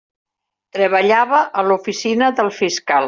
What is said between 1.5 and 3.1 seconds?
a l'oficina del fiscal.